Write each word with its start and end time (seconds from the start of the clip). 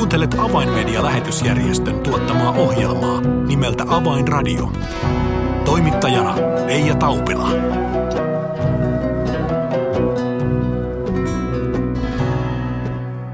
Kuuntelet 0.00 0.34
Avainmedia-lähetysjärjestön 0.38 2.00
tuottamaa 2.00 2.52
ohjelmaa 2.52 3.20
nimeltä 3.20 3.84
Avainradio. 3.88 4.72
Toimittajana 5.64 6.36
Leija 6.66 6.94
Taupila. 6.94 7.48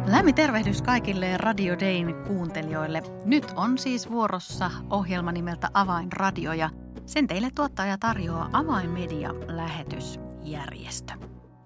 Lämmin 0.07 0.35
tervehdys 0.35 0.83
kaikille 0.83 1.37
Radio 1.37 1.77
Dayn 1.81 2.15
kuuntelijoille. 2.15 3.03
Nyt 3.25 3.53
on 3.57 3.79
siis 3.79 4.11
vuorossa 4.11 4.71
ohjelma 4.91 5.33
nimeltä 5.33 5.69
Avainradio 5.75 6.53
ja 6.53 6.71
sen 7.05 7.27
teille 7.27 7.49
tuottaja 7.55 7.99
tarjoaa 7.99 8.51
Avainmedia-lähetysjärjestö. 8.53 11.13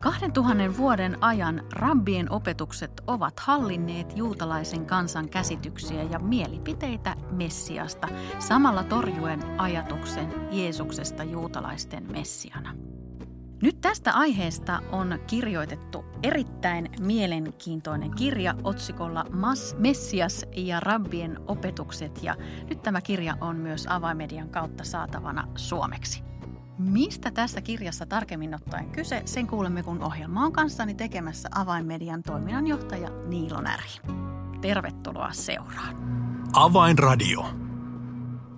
2000 0.01 0.77
vuoden 0.77 1.19
ajan 1.21 1.62
rabbien 1.73 2.33
opetukset 2.33 3.03
ovat 3.07 3.41
hallinneet 3.41 4.16
juutalaisen 4.16 4.87
kansan 4.87 5.29
käsityksiä 5.29 6.02
ja 6.02 6.19
mielipiteitä 6.19 7.16
Messiasta, 7.30 8.09
samalla 8.39 8.84
torjuen 8.84 9.61
ajatuksen 9.61 10.34
Jeesuksesta 10.51 11.25
juutalaisten 11.25 12.12
Messiana. 12.12 12.75
Nyt 13.62 13.80
tästä 13.80 14.12
aiheesta 14.12 14.80
on 14.92 15.19
kirjoitettu 15.27 16.05
erittäin 16.23 16.89
mielenkiintoinen 17.01 18.11
kirja 18.11 18.55
otsikolla 18.64 19.25
Mas, 19.33 19.77
Messias 19.78 20.47
ja 20.56 20.80
rabbien 20.80 21.39
opetukset 21.47 22.23
ja 22.23 22.37
nyt 22.69 22.83
tämä 22.83 23.01
kirja 23.01 23.37
on 23.41 23.56
myös 23.56 23.87
avaimedian 23.87 24.48
kautta 24.48 24.84
saatavana 24.84 25.48
suomeksi. 25.56 26.30
Mistä 26.80 27.30
tässä 27.30 27.61
kirjassa 27.61 28.07
tarkemmin 28.07 28.55
ottaen 28.55 28.91
kyse, 28.91 29.23
sen 29.25 29.47
kuulemme 29.47 29.83
kun 29.83 30.02
ohjelma 30.02 30.45
on 30.45 30.52
kanssani 30.52 30.95
tekemässä 30.95 31.48
avainmedian 31.55 32.23
toiminnanjohtaja 32.23 33.09
Niilo 33.27 33.61
Näri. 33.61 33.89
Tervetuloa 34.61 35.33
seuraan. 35.33 35.97
Avainradio. 36.53 37.47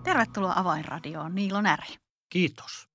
Tervetuloa 0.05 0.53
Avainradioon 0.57 1.35
Niilo 1.35 1.61
Näri. 1.61 1.95
Kiitos. 2.29 2.89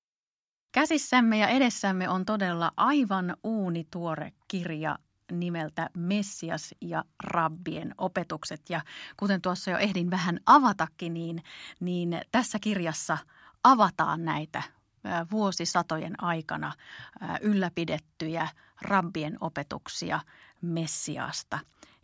Käsissämme 0.72 1.38
ja 1.38 1.48
edessämme 1.48 2.08
on 2.08 2.24
todella 2.24 2.70
aivan 2.76 3.36
uunituore 3.44 4.32
kirja 4.48 4.98
nimeltä 5.32 5.90
Messias 5.96 6.74
ja 6.80 7.04
rabbien 7.24 7.94
opetukset. 7.98 8.60
Ja 8.68 8.80
kuten 9.16 9.40
tuossa 9.40 9.70
jo 9.70 9.78
ehdin 9.78 10.10
vähän 10.10 10.40
avatakin, 10.46 11.14
niin, 11.14 11.42
niin 11.80 12.20
tässä 12.32 12.58
kirjassa 12.58 13.18
avataan 13.64 14.24
näitä 14.24 14.77
vuosisatojen 15.30 16.24
aikana 16.24 16.72
ylläpidettyjä 17.40 18.48
rabbien 18.82 19.36
opetuksia 19.40 20.20
Messiasta 20.60 21.58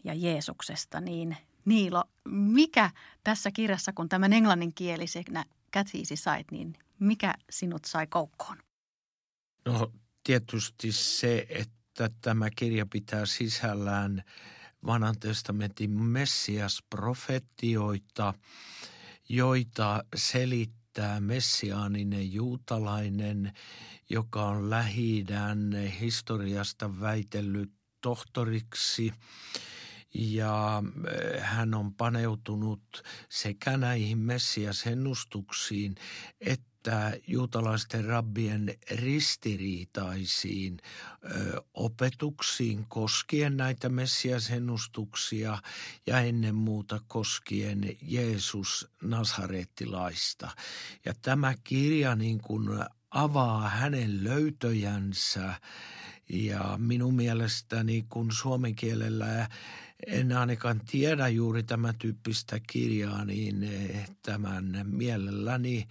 ja 0.04 0.14
Jeesuksesta, 0.14 1.00
niin 1.00 1.36
Niilo, 1.64 2.04
mikä 2.28 2.90
tässä 3.24 3.50
kirjassa, 3.50 3.92
kun 3.92 4.08
tämän 4.08 4.32
englanninkielisenä 4.32 5.44
käsiisi 5.70 6.16
sait, 6.16 6.50
niin 6.50 6.78
mikä 6.98 7.34
sinut 7.50 7.84
sai 7.84 8.06
koukkoon? 8.06 8.58
No 9.64 9.92
tietysti 10.24 10.92
se, 10.92 11.46
että 11.48 12.10
tämä 12.20 12.50
kirja 12.50 12.86
pitää 12.86 13.26
sisällään 13.26 14.24
vanhan 14.86 15.18
testamentin 15.20 15.90
Messias-profetioita, 15.90 18.34
joita 19.28 20.04
selittää 20.14 20.83
tämä 20.94 21.20
messiaaninen 21.20 22.32
juutalainen, 22.32 23.52
joka 24.10 24.44
on 24.44 24.70
lähi 24.70 25.24
historiasta 26.00 27.00
väitellyt 27.00 27.72
tohtoriksi 28.00 29.12
ja 30.14 30.82
eh, 31.10 31.42
hän 31.42 31.74
on 31.74 31.94
paneutunut 31.94 33.02
sekä 33.28 33.76
näihin 33.76 34.18
messiasennustuksiin 34.18 35.94
että 36.40 37.12
juutalaisten 37.26 38.04
rabbien 38.04 38.74
ristiriitaisiin 38.90 40.78
ö, 41.24 41.62
opetuksiin 41.74 42.86
koskien 42.88 43.56
näitä 43.56 43.88
messiasennustuksia 43.88 45.58
ja 46.06 46.20
ennen 46.20 46.54
muuta 46.54 47.00
koskien 47.06 47.96
Jeesus 48.02 48.88
Nasarettilaista. 49.02 50.50
Ja 51.04 51.14
tämä 51.22 51.54
kirja 51.64 52.16
niin 52.16 52.40
kuin 52.40 52.68
avaa 53.10 53.68
hänen 53.68 54.24
löytöjänsä 54.24 55.54
ja 56.28 56.74
minun 56.78 57.14
mielestäni 57.14 58.06
kun 58.08 58.32
suomen 58.32 58.74
kielellä 58.74 59.48
en 60.06 60.32
ainakaan 60.32 60.80
tiedä 60.90 61.28
juuri 61.28 61.62
tämän 61.62 61.94
tyyppistä 61.98 62.60
kirjaa, 62.60 63.24
niin 63.24 63.62
eh, 63.62 64.10
tämän 64.22 64.84
mielelläni 64.84 65.88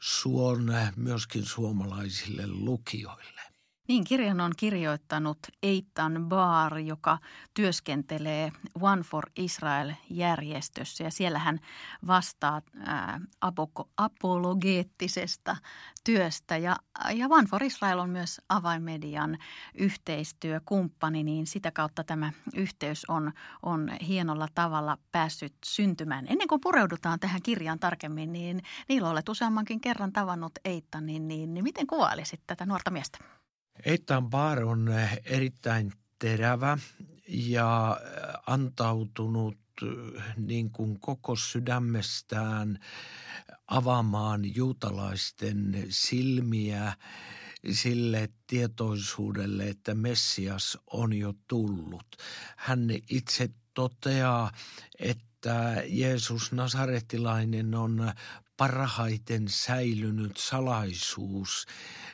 suon 0.00 0.72
myöskin 0.96 1.44
suomalaisille 1.44 2.46
lukijoille. 2.46 3.33
Niin, 3.88 4.04
kirjan 4.04 4.40
on 4.40 4.52
kirjoittanut 4.56 5.38
Eitan 5.62 6.26
Baar, 6.28 6.78
joka 6.78 7.18
työskentelee 7.54 8.52
One 8.80 9.02
for 9.02 9.24
Israel-järjestössä 9.36 11.04
ja 11.04 11.10
siellä 11.10 11.38
hän 11.38 11.58
vastaa 12.06 12.62
ää, 12.86 13.20
apologeettisesta 13.96 15.56
työstä. 16.04 16.56
Ja, 16.56 16.76
ja 17.14 17.26
One 17.30 17.46
for 17.46 17.62
Israel 17.62 17.98
on 17.98 18.10
myös 18.10 18.40
avainmedian 18.48 19.38
yhteistyökumppani, 19.74 21.22
niin 21.22 21.46
sitä 21.46 21.70
kautta 21.70 22.04
tämä 22.04 22.32
yhteys 22.54 23.04
on, 23.08 23.32
on 23.62 23.90
hienolla 24.08 24.48
tavalla 24.54 24.98
päässyt 25.12 25.54
syntymään. 25.64 26.26
Ennen 26.28 26.48
kuin 26.48 26.60
pureudutaan 26.60 27.20
tähän 27.20 27.42
kirjaan 27.42 27.78
tarkemmin, 27.78 28.32
niin 28.32 28.62
niillä 28.88 29.10
olet 29.10 29.28
useammankin 29.28 29.80
kerran 29.80 30.12
tavannut 30.12 30.52
Eitan, 30.64 31.06
niin, 31.06 31.28
niin, 31.28 31.54
niin 31.54 31.64
miten 31.64 31.86
kuvailisit 31.86 32.40
tätä 32.46 32.66
nuorta 32.66 32.90
miestä? 32.90 33.43
Eitan 33.82 34.30
Bar 34.30 34.64
on 34.64 34.88
eh, 34.88 35.20
erittäin 35.24 35.92
terävä 36.18 36.78
ja 37.28 38.00
eh, 38.04 38.10
antautunut 38.46 39.58
eh, 39.82 40.22
niin 40.36 40.70
kuin 40.70 41.00
koko 41.00 41.36
sydämestään 41.36 42.78
avaamaan 43.66 44.54
juutalaisten 44.54 45.86
silmiä 45.88 46.92
sille 47.72 48.28
tietoisuudelle, 48.46 49.68
että 49.68 49.94
Messias 49.94 50.78
on 50.86 51.12
jo 51.12 51.34
tullut. 51.48 52.06
Hän 52.56 52.88
itse 53.10 53.50
toteaa, 53.74 54.52
että 54.98 55.82
Jeesus 55.86 56.52
Nasarettilainen 56.52 57.74
on 57.74 58.12
parhaiten 58.56 59.48
säilynyt 59.48 60.36
salaisuus 60.36 61.66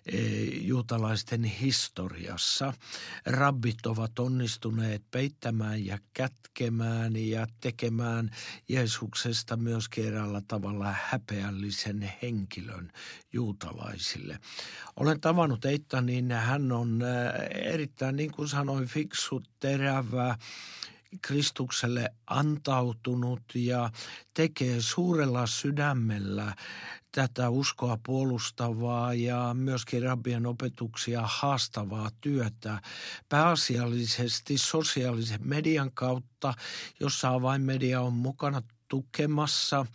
eh, 0.07 0.67
juutalaisten 0.67 1.45
historiassa. 1.45 2.73
Rabbit 3.27 3.87
ovat 3.87 4.19
onnistuneet 4.19 5.03
peittämään 5.11 5.87
ja 5.87 5.99
kätkemään 6.15 7.17
ja 7.17 7.47
tekemään 7.61 8.31
Jeesuksesta 8.69 9.57
myös 9.57 9.89
kerralla 9.89 10.43
tavalla 10.49 10.95
häpeällisen 11.03 12.13
henkilön 12.23 12.93
juutalaisille. 13.33 14.39
Olen 14.97 15.21
tavannut 15.21 15.65
Eittanin, 15.65 16.33
hän 16.33 16.73
on 16.73 17.03
eh, 17.03 17.73
erittäin, 17.73 18.17
niin 18.17 18.33
kuin 18.33 18.49
sanoin, 18.49 18.87
fiksu, 18.87 19.43
terävä, 19.61 20.39
Kristukselle 21.23 22.11
antautunut 22.27 23.43
ja 23.55 23.91
tekee 24.35 24.81
suurella 24.81 25.47
sydämellä 25.47 26.55
tätä 27.13 27.51
uskoa 27.51 27.99
puolustavaa 28.07 29.15
ja 29.15 29.55
myöskin 29.55 30.03
rabbien 30.03 30.47
opetuksia 30.47 31.23
haastavaa 31.25 32.11
työtä. 32.21 32.81
Pääasiallisesti 33.29 34.59
sosiaalisen 34.59 35.41
median 35.45 35.91
kautta, 35.95 36.55
jossa 37.01 37.29
avainmedia 37.29 38.01
on 38.01 38.13
mukana 38.13 38.63
tukemassa– 38.89 39.87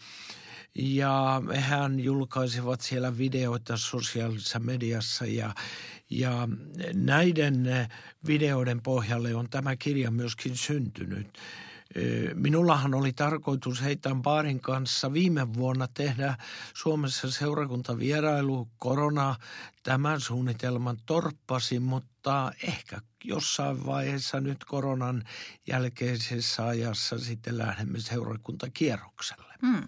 ja 0.76 1.42
hän 1.56 2.00
julkaisivat 2.00 2.82
siellä 2.82 3.18
videoita 3.18 3.78
sosiaalisessa 3.78 4.60
mediassa 4.60 5.26
ja, 5.26 5.56
ja 6.10 6.48
näiden 6.94 7.68
videoiden 8.28 8.82
pohjalle 8.82 9.36
on 9.36 9.50
tämä 9.50 9.76
kirja 9.76 10.12
myöskin 10.12 10.58
syntynyt. 10.58 11.28
Minullahan 12.34 12.94
oli 12.94 13.14
tarkoitus 13.14 13.84
Heitan 13.84 14.22
Baarin 14.22 14.60
kanssa 14.60 15.14
viime 15.14 15.54
vuonna 15.54 15.88
tehdä 15.88 16.38
Suomessa 16.74 17.32
seurakuntavierailu. 17.32 18.68
Korona 18.78 19.36
tämän 19.86 20.22
suunnitelman 20.22 20.98
torppasi, 21.06 21.80
mutta 21.80 22.52
ehkä 22.64 23.02
jossain 23.24 23.86
vaiheessa 23.86 24.40
nyt 24.40 24.64
koronan 24.64 25.24
jälkeisessä 25.68 26.68
ajassa 26.68 27.20
sitten 27.20 27.58
lähdemme 27.58 28.00
seurakuntakierrokselle. 28.00 29.56
Hmm. 29.62 29.84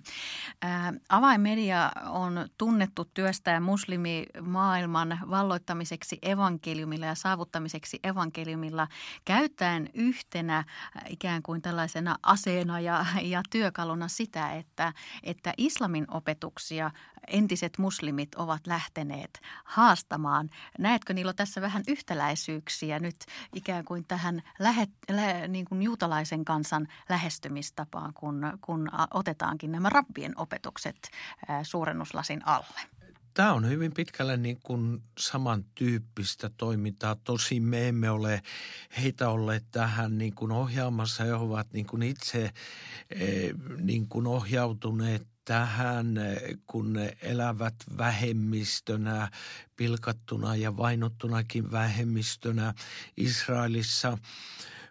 Äh, 0.66 0.94
avainmedia 1.10 1.92
on 2.06 2.50
tunnettu 2.58 3.06
työstää 3.14 3.60
muslimimaailman 3.60 5.20
valloittamiseksi 5.30 6.18
evankeliumilla 6.22 7.06
ja 7.06 7.16
saavuttamiseksi 7.16 8.00
evankeliumilla 8.04 8.88
käyttäen 9.26 9.90
yhtenä 9.94 10.64
ikään 11.10 11.44
kuin 11.44 11.62
tällaisena 11.62 12.16
aseena 12.24 12.80
ja, 12.80 13.06
ja 13.22 13.42
työkaluna 13.50 14.08
sitä, 14.08 14.54
että, 14.54 14.94
että 15.24 15.54
islamin 15.58 16.06
opetuksia 16.12 16.92
entiset 17.28 17.78
muslimit 17.78 18.36
ovat 18.36 18.68
lähteneet 18.68 19.40
haastamaan. 19.66 20.50
Näetkö 20.80 21.14
niillä 21.14 21.34
tässä 21.34 21.62
vähän 21.62 21.84
yhtäläisyyksiä 21.88 23.00
nyt 23.00 23.26
ikään 23.56 23.86
kuin 23.86 24.06
tähän 24.08 24.42
lähe, 24.60 24.88
lä, 25.10 25.48
niin 25.48 25.66
kuin 25.66 25.82
juutalaisen 25.82 26.46
kansan 26.46 26.88
lähestymistapaan, 27.10 28.14
kun, 28.14 28.42
kun 28.62 28.90
otetaankin 29.14 29.72
nämä 29.72 29.90
rabbien 29.90 30.34
opetukset 30.40 31.10
suurennuslasin 31.64 32.48
alle? 32.48 32.82
Tämä 33.34 33.54
on 33.54 33.70
hyvin 33.70 33.94
pitkälle 33.94 34.38
niin 34.38 34.60
kuin 34.64 35.04
samantyyppistä 35.20 36.50
toimintaa. 36.58 37.16
Tosin 37.16 37.64
me 37.64 37.88
emme 37.88 38.10
ole 38.10 38.42
heitä 39.02 39.30
olleet 39.30 39.64
tähän 39.72 40.18
niin 40.18 40.36
kuin 40.36 40.52
ohjaamassa. 40.52 41.24
He 41.24 41.34
ovat 41.34 41.74
niin 41.74 41.86
kuin 41.86 42.04
itse 42.04 42.52
niin 43.82 44.08
kuin 44.08 44.28
ohjautuneet 44.28 45.28
tähän, 45.48 46.16
kun 46.66 46.94
ne 46.94 47.18
elävät 47.22 47.76
vähemmistönä, 47.98 49.32
pilkattuna 49.76 50.56
ja 50.56 50.78
vainottunakin 50.78 51.72
vähemmistönä 51.72 52.74
Israelissa. 53.18 54.18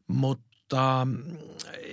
Mutta 0.07 1.07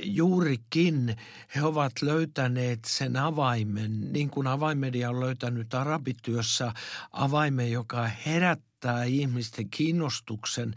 juurikin 0.03 1.17
he 1.55 1.63
ovat 1.63 1.91
löytäneet 2.01 2.79
sen 2.85 3.17
avaimen, 3.17 4.13
niin 4.13 4.29
kuin 4.29 4.47
avaimedia 4.47 5.09
on 5.09 5.19
löytänyt 5.19 5.73
arabityössä 5.73 6.73
avaimen, 7.11 7.71
joka 7.71 8.07
herättää 8.25 8.72
herättää 8.83 9.03
ihmisten 9.03 9.69
kiinnostuksen, 9.69 10.73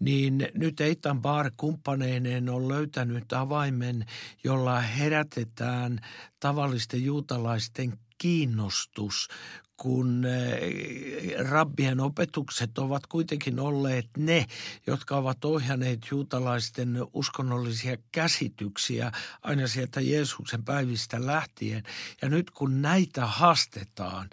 niin 0.00 0.48
nyt 0.54 0.80
Eitan 0.80 1.22
Bar 1.22 1.50
kumppaneineen 1.56 2.48
on 2.48 2.68
löytänyt 2.68 3.32
avaimen, 3.32 4.06
jolla 4.44 4.80
herätetään 4.80 6.00
tavallisten 6.40 7.04
juutalaisten 7.04 7.98
kiinnostus 8.18 9.28
kun 9.76 10.24
eh, 10.24 11.48
rabbien 11.50 12.00
opetukset 12.00 12.78
ovat 12.78 13.06
kuitenkin 13.06 13.60
olleet 13.60 14.08
ne, 14.18 14.46
jotka 14.86 15.16
ovat 15.16 15.44
ohjanneet 15.44 16.00
juutalaisten 16.10 16.98
uskonnollisia 17.12 17.96
käsityksiä 18.12 19.12
aina 19.42 19.66
sieltä 19.66 20.00
Jeesuksen 20.00 20.64
päivistä 20.64 21.26
lähtien. 21.26 21.82
Ja 22.22 22.28
nyt 22.28 22.50
kun 22.50 22.82
näitä 22.82 23.26
haastetaan 23.26 24.30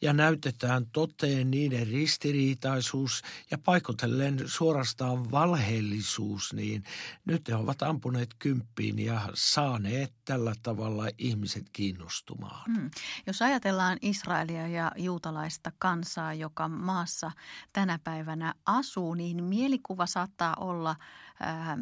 ja 0.00 0.12
näytetään 0.12 0.86
toteen 0.92 1.50
niiden 1.50 1.86
ristiriitaisuus 1.86 3.22
ja 3.50 3.58
paikotellen 3.58 4.42
suorastaan 4.46 5.30
valheellisuus, 5.30 6.52
niin 6.52 6.84
nyt 7.24 7.48
he 7.48 7.54
ovat 7.54 7.82
ampuneet 7.82 8.34
kymppiin 8.38 8.98
ja 8.98 9.20
saaneet 9.34 10.12
tällä 10.24 10.54
tavalla 10.62 11.08
ihmiset 11.18 11.64
kiinnostumaan. 11.72 12.64
Hmm. 12.74 12.90
Jos 13.26 13.42
ajatellaan 13.42 13.98
Israelia 14.02 14.68
ja 14.68 14.83
juutalaista 14.96 15.72
kansaa, 15.78 16.34
joka 16.34 16.68
maassa 16.68 17.30
tänä 17.72 17.98
päivänä 18.04 18.54
asuu, 18.66 19.14
niin 19.14 19.44
mielikuva 19.44 20.06
saattaa 20.06 20.54
olla 20.60 20.96
ähm, 21.42 21.80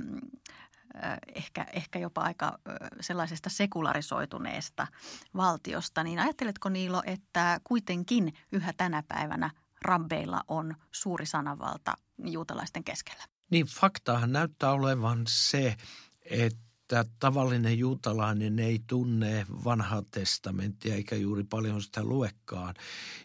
äh, 1.04 1.18
ehkä, 1.34 1.66
ehkä 1.72 1.98
jopa 1.98 2.20
aika 2.20 2.46
äh, 2.46 2.76
sellaisesta 3.00 3.50
sekularisoituneesta 3.50 4.86
valtiosta. 5.36 6.04
Niin 6.04 6.18
ajatteletko 6.18 6.68
Niilo, 6.68 7.02
että 7.06 7.60
kuitenkin 7.64 8.34
yhä 8.52 8.72
tänä 8.76 9.02
päivänä 9.08 9.50
rabbeilla 9.82 10.40
on 10.48 10.74
suuri 10.92 11.26
sananvalta 11.26 11.94
juutalaisten 12.24 12.84
keskellä? 12.84 13.24
Niin 13.50 13.66
faktaahan 13.66 14.32
näyttää 14.32 14.72
olevan 14.72 15.22
se, 15.28 15.76
että 16.24 16.71
että 17.00 17.14
tavallinen 17.20 17.78
juutalainen 17.78 18.58
ei 18.58 18.80
tunne 18.86 19.46
vanhaa 19.64 20.02
testamenttia 20.10 20.94
eikä 20.94 21.16
juuri 21.16 21.44
paljon 21.44 21.82
sitä 21.82 22.04
luekaan. 22.04 22.74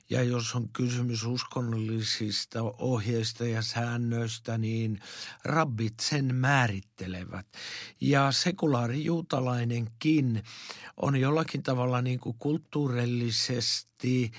Ja 0.10 0.24
jos 0.24 0.56
on 0.56 0.70
kysymys 0.70 1.26
uskonnollisista 1.26 2.64
ohjeista 2.64 3.46
ja 3.46 3.62
säännöistä, 3.62 4.58
niin 4.58 5.00
rabbit 5.44 6.00
sen 6.02 6.36
määrittelevät. 6.36 7.48
Ja 8.02 8.32
sekulaari 8.32 9.04
juutalainenkin 9.04 10.44
on 10.98 11.16
jollakin 11.16 11.64
tavalla 11.64 12.02
niin 12.02 12.20
kuin 12.20 12.36
kulttuurillisesti 12.40 14.32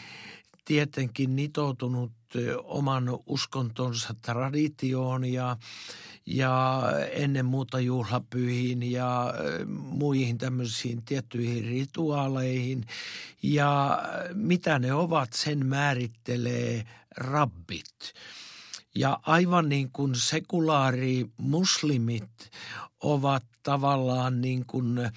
tietenkin 0.64 1.36
nitoutunut 1.36 2.17
oman 2.64 3.18
uskontonsa 3.26 4.14
traditioon 4.22 5.24
ja, 5.24 5.56
ja 6.26 6.82
ennen 7.12 7.46
muuta 7.46 7.80
juhlapyhiin 7.80 8.90
ja 8.90 9.34
muihin 9.66 10.38
tämmöisiin 10.38 11.02
tiettyihin 11.02 11.64
rituaaleihin. 11.64 12.84
Ja 13.42 14.02
mitä 14.34 14.78
ne 14.78 14.92
ovat, 14.92 15.32
sen 15.32 15.66
määrittelee 15.66 16.84
rabbit. 17.16 18.14
Ja 18.94 19.20
aivan 19.22 19.68
niin 19.68 19.90
kuin 19.92 20.14
sekulaari 20.14 21.26
muslimit 21.36 22.50
ovat 23.00 23.44
tavallaan 23.62 24.40
niin 24.40 24.66
kuin 24.66 25.10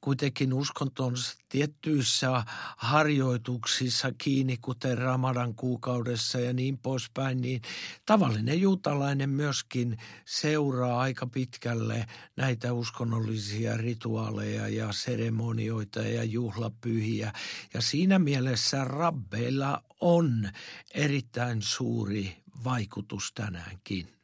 kuitenkin 0.00 0.52
uskontonsa 0.52 1.36
tiettyissä 1.48 2.44
harjoituksissa 2.76 4.12
kiinni, 4.18 4.56
kuten 4.56 4.98
Ramadan 4.98 5.54
kuukaudessa 5.54 6.40
ja 6.40 6.52
niin 6.52 6.78
poispäin, 6.78 7.40
niin 7.40 7.62
tavallinen 8.06 8.60
juutalainen 8.60 9.30
myöskin 9.30 9.96
seuraa 10.24 11.00
aika 11.00 11.26
pitkälle 11.26 12.06
näitä 12.36 12.72
uskonnollisia 12.72 13.76
rituaaleja 13.76 14.68
ja 14.68 14.92
seremonioita 14.92 16.00
ja 16.00 16.24
juhlapyhiä. 16.24 17.32
Ja 17.74 17.80
siinä 17.80 18.18
mielessä 18.18 18.84
rabbeilla 18.84 19.82
on 20.00 20.48
erittäin 20.94 21.62
suuri 21.62 22.45
vaikutus 22.64 23.32
tänäänkin. 23.32 24.16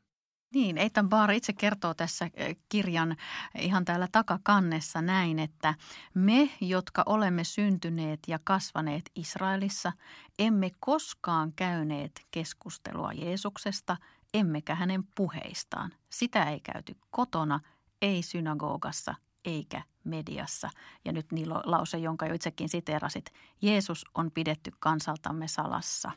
Niin, 0.54 0.78
Eitan 0.78 1.08
Baar 1.08 1.30
itse 1.30 1.52
kertoo 1.52 1.94
tässä 1.94 2.30
eh, 2.34 2.56
kirjan 2.68 3.16
ihan 3.58 3.84
täällä 3.84 4.08
takakannessa 4.12 5.02
näin, 5.02 5.38
että 5.38 5.74
me, 6.14 6.50
jotka 6.60 7.02
olemme 7.06 7.44
syntyneet 7.44 8.20
ja 8.26 8.38
kasvaneet 8.44 9.10
Israelissa, 9.16 9.92
emme 10.38 10.70
koskaan 10.80 11.52
käyneet 11.52 12.26
keskustelua 12.30 13.12
Jeesuksesta, 13.12 13.96
emmekä 14.34 14.74
hänen 14.74 15.04
puheistaan. 15.14 15.92
Sitä 16.10 16.44
ei 16.44 16.60
käyty 16.60 16.96
kotona, 17.10 17.60
ei 18.02 18.22
synagogassa 18.22 19.14
eikä 19.44 19.82
mediassa. 20.04 20.70
Ja 21.04 21.12
nyt 21.12 21.32
niin 21.32 21.48
lause, 21.50 21.98
jonka 21.98 22.26
jo 22.26 22.34
itsekin 22.34 22.68
siteerasit. 22.68 23.32
Jeesus 23.62 24.04
on 24.14 24.30
pidetty 24.30 24.72
kansaltamme 24.78 25.48
salassa. 25.48 26.10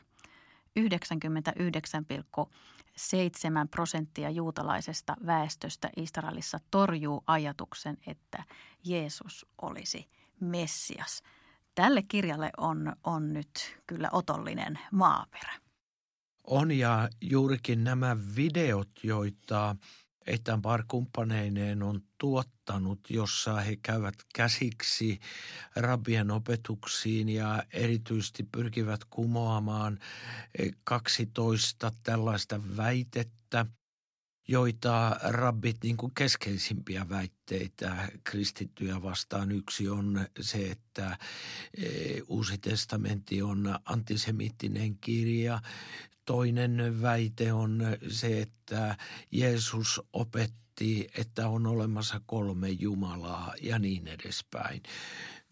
99, 0.76 2.06
7 2.96 3.68
prosenttia 3.68 4.30
juutalaisesta 4.30 5.16
väestöstä 5.26 5.90
Israelissa 5.96 6.58
torjuu 6.70 7.24
ajatuksen, 7.26 7.96
että 8.06 8.44
Jeesus 8.84 9.46
olisi 9.62 10.08
Messias. 10.40 11.22
Tälle 11.74 12.02
kirjalle 12.08 12.50
on, 12.56 12.92
on 13.04 13.32
nyt 13.32 13.80
kyllä 13.86 14.08
otollinen 14.12 14.78
maaperä. 14.92 15.52
On 16.44 16.72
ja 16.72 17.08
juurikin 17.20 17.84
nämä 17.84 18.16
videot, 18.36 18.90
joita 19.02 19.76
Ethan 20.26 20.62
Bar 20.62 20.84
kumppaneineen 20.88 21.82
on 21.82 22.00
tuottanut, 22.18 22.55
jossa 23.08 23.56
he 23.56 23.76
käyvät 23.76 24.14
käsiksi 24.34 25.20
rabbien 25.76 26.30
opetuksiin 26.30 27.28
ja 27.28 27.62
erityisesti 27.72 28.42
pyrkivät 28.52 29.00
kumoamaan 29.04 29.98
12 30.84 31.92
tällaista 32.02 32.60
väitettä, 32.76 33.66
joita 34.48 35.16
rabbit 35.22 35.76
niin 35.82 35.96
kuin 35.96 36.12
keskeisimpiä 36.14 37.08
väitteitä 37.08 38.08
kristittyjä 38.24 39.02
vastaan. 39.02 39.52
Yksi 39.52 39.88
on 39.88 40.26
se, 40.40 40.70
että 40.70 41.18
e, 41.78 41.88
Uusi 42.28 42.58
testamentti 42.58 43.42
on 43.42 43.78
antisemittinen 43.84 44.98
kirja. 44.98 45.60
Toinen 46.24 47.02
väite 47.02 47.52
on 47.52 47.82
se, 48.08 48.40
että 48.40 48.96
Jeesus 49.32 50.00
opetti 50.12 50.65
väitti, 50.80 51.08
että 51.16 51.48
on 51.48 51.66
olemassa 51.66 52.20
kolme 52.26 52.68
Jumalaa 52.68 53.54
ja 53.62 53.78
niin 53.78 54.08
edespäin. 54.08 54.82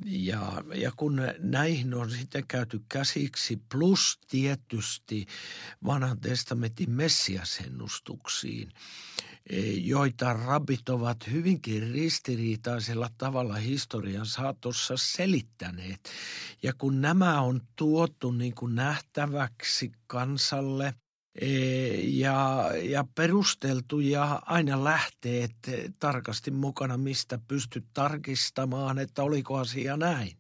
Ja, 0.04 0.64
ja 0.75 0.93
kun 0.97 1.21
näihin 1.38 1.95
on 1.95 2.11
sitten 2.11 2.47
käyty 2.49 2.81
käsiksi, 2.88 3.62
plus 3.73 4.19
tietysti 4.28 5.26
vanhan 5.85 6.21
testamentin 6.21 6.90
messiasennustuksiin, 6.90 8.73
e, 9.50 9.61
joita 9.73 10.33
rabbit 10.33 10.88
ovat 10.88 11.26
hyvinkin 11.31 11.93
ristiriitaisella 11.93 13.11
tavalla 13.19 13.54
historian 13.54 14.26
saatossa 14.26 14.95
selittäneet. 14.97 16.11
Ja 16.62 16.73
kun 16.78 17.00
nämä 17.00 17.40
on 17.40 17.61
tuotu 17.76 18.33
niin 18.33 18.54
kuin 18.54 18.75
nähtäväksi 18.75 19.93
kansalle– 20.07 20.95
ja, 22.03 22.71
ja 22.83 23.05
perusteltu 23.14 24.00
ja 24.00 24.43
aina 24.47 24.85
lähteet 24.85 25.55
tarkasti 25.99 26.50
mukana, 26.50 26.97
mistä 26.97 27.38
pystyt 27.49 27.85
tarkistamaan, 27.95 28.99
että 28.99 29.23
oliko 29.23 29.59
asia 29.59 29.97
näin 29.97 30.37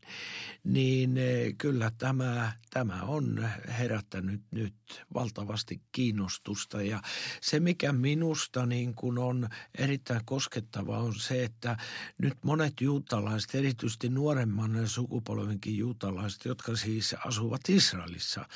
niin 0.64 1.16
eh, 1.16 1.54
kyllä 1.58 1.90
tämä, 1.98 2.52
tämä 2.70 3.02
on 3.02 3.48
herättänyt 3.78 4.42
nyt 4.50 4.74
valtavasti 5.14 5.80
kiinnostusta. 5.92 6.82
Ja 6.82 7.02
se, 7.40 7.60
mikä 7.60 7.92
minusta 7.92 8.66
niin 8.66 8.94
kuin 8.94 9.18
on 9.18 9.48
erittäin 9.78 10.24
koskettava, 10.24 10.98
on 10.98 11.14
se, 11.14 11.44
että 11.44 11.76
nyt 12.18 12.44
monet 12.44 12.80
juutalaiset, 12.80 13.54
erityisesti 13.54 14.08
nuoremman 14.08 14.88
sukupolvenkin 14.88 15.76
juutalaiset, 15.76 16.44
jotka 16.44 16.76
siis 16.76 17.14
asuvat 17.24 17.68
Israelissa, 17.68 18.48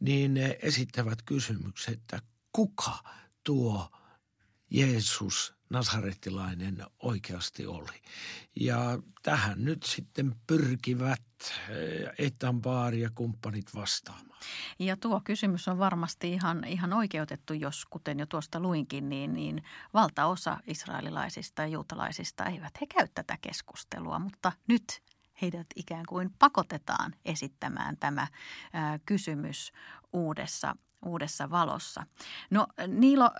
niin 0.00 0.36
esittävät 0.62 1.22
kysymyksen, 1.22 1.75
että 1.92 2.22
kuka 2.52 2.98
tuo 3.44 3.90
Jeesus 4.70 5.56
nasarettilainen 5.70 6.86
oikeasti 7.02 7.66
oli. 7.66 8.02
Ja 8.60 8.98
tähän 9.22 9.64
nyt 9.64 9.82
sitten 9.82 10.34
pyrkivät 10.46 11.22
eh, 11.68 12.26
Etan 12.26 12.62
Baari 12.62 13.00
ja 13.00 13.10
kumppanit 13.14 13.74
vastaamaan. 13.74 14.40
Ja 14.78 14.96
tuo 14.96 15.20
kysymys 15.24 15.68
on 15.68 15.78
varmasti 15.78 16.32
ihan, 16.32 16.64
ihan 16.64 16.92
oikeutettu, 16.92 17.54
jos 17.54 17.84
kuten 17.90 18.18
jo 18.18 18.26
tuosta 18.26 18.60
luinkin, 18.60 19.08
niin, 19.08 19.34
niin 19.34 19.62
valtaosa 19.94 20.58
israelilaisista 20.66 21.62
ja 21.62 21.68
juutalaisista 21.68 22.44
eivät 22.44 22.80
he 22.80 22.86
käy 22.86 23.08
tätä 23.14 23.38
keskustelua, 23.40 24.18
mutta 24.18 24.52
nyt 24.68 25.02
heidät 25.42 25.66
ikään 25.76 26.06
kuin 26.08 26.30
pakotetaan 26.38 27.14
esittämään 27.24 27.96
tämä 27.96 28.26
ää, 28.72 28.98
kysymys 28.98 29.72
uudessa 30.12 30.76
uudessa 31.06 31.50
valossa. 31.50 32.06
No 32.50 32.66
Niilo, 32.86 33.30